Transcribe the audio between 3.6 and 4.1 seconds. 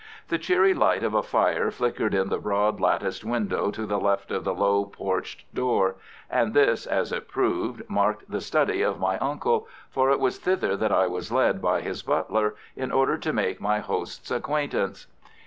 to the